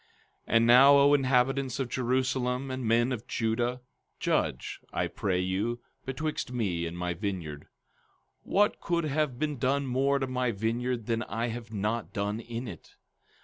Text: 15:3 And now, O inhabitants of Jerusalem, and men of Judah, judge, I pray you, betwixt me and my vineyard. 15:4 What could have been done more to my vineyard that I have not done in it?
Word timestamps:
15:3 0.01 0.07
And 0.55 0.65
now, 0.65 0.97
O 0.97 1.13
inhabitants 1.13 1.79
of 1.79 1.87
Jerusalem, 1.87 2.71
and 2.71 2.83
men 2.87 3.11
of 3.11 3.27
Judah, 3.27 3.81
judge, 4.19 4.79
I 4.91 5.05
pray 5.05 5.39
you, 5.39 5.79
betwixt 6.07 6.51
me 6.51 6.87
and 6.87 6.97
my 6.97 7.13
vineyard. 7.13 7.65
15:4 8.39 8.39
What 8.41 8.81
could 8.81 9.03
have 9.03 9.37
been 9.37 9.59
done 9.59 9.85
more 9.85 10.17
to 10.17 10.25
my 10.25 10.51
vineyard 10.51 11.05
that 11.05 11.29
I 11.29 11.49
have 11.49 11.71
not 11.71 12.13
done 12.13 12.39
in 12.39 12.67
it? 12.67 12.95